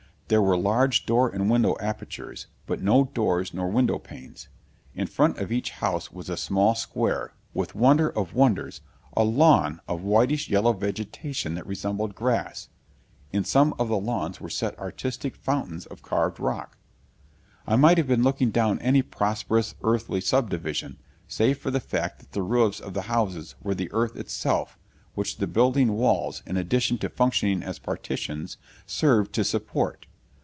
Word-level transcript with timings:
There 0.31 0.41
were 0.41 0.55
large 0.57 1.05
door 1.05 1.27
and 1.27 1.49
window 1.49 1.75
apertures, 1.81 2.47
but 2.65 2.81
no 2.81 3.03
doors 3.13 3.53
nor 3.53 3.67
window 3.69 3.99
panes. 3.99 4.47
In 4.95 5.05
front 5.07 5.37
of 5.39 5.51
each 5.51 5.71
house 5.71 6.13
was 6.13 6.29
a 6.29 6.37
small 6.37 6.73
square 6.73 7.33
with 7.53 7.75
wonder 7.75 8.07
of 8.09 8.33
wonders! 8.33 8.79
a 9.17 9.25
lawn 9.25 9.81
of 9.89 10.03
whitish 10.03 10.49
yellow 10.49 10.71
vegetation 10.71 11.55
that 11.55 11.67
resembled 11.67 12.15
grass. 12.15 12.69
In 13.33 13.43
some 13.43 13.73
of 13.77 13.89
the 13.89 13.97
lawns 13.97 14.39
were 14.39 14.49
set 14.49 14.79
artistic 14.79 15.35
fountains 15.35 15.85
of 15.87 16.01
carved 16.01 16.39
rock. 16.39 16.77
I 17.67 17.75
might 17.75 17.97
have 17.97 18.07
been 18.07 18.23
looking 18.23 18.51
down 18.51 18.79
any 18.79 19.01
prosperous 19.01 19.75
earthly 19.83 20.21
subdivision, 20.21 20.97
save 21.27 21.57
for 21.57 21.71
the 21.71 21.81
fact 21.81 22.19
that 22.19 22.31
the 22.31 22.41
roofs 22.41 22.79
of 22.79 22.93
the 22.93 23.01
houses 23.11 23.55
were 23.61 23.75
the 23.75 23.91
earth 23.91 24.15
itself, 24.15 24.79
which 25.13 25.39
the 25.39 25.47
building 25.47 25.91
walls, 25.91 26.41
in 26.45 26.55
addition 26.55 26.97
to 26.99 27.09
functioning 27.09 27.61
as 27.61 27.79
partitions, 27.79 28.55
served 28.87 29.33
to 29.33 29.43
support. 29.43 30.07